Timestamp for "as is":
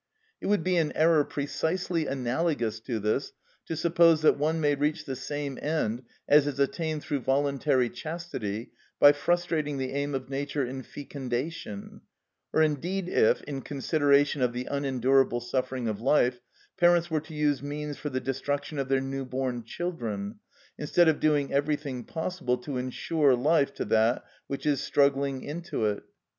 6.27-6.59